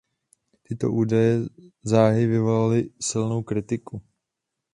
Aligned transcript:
Tyto 0.63 0.91
údaje 0.91 1.31
záhy 1.85 2.25
vyvolaly 2.27 2.89
silnou 2.99 3.43
kritiku. 3.43 4.01